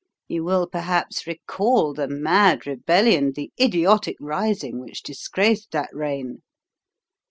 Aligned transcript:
You 0.27 0.43
will 0.43 0.65
perhaps 0.65 1.27
recall 1.27 1.93
the 1.93 2.07
mad 2.07 2.65
rebellion, 2.65 3.33
the 3.35 3.51
idiotic 3.59 4.15
rising 4.19 4.79
which 4.79 5.03
disgraced 5.03 5.69
that 5.73 5.91
reign. 5.95 6.39